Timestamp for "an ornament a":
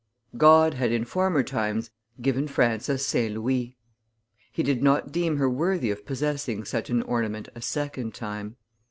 6.89-7.61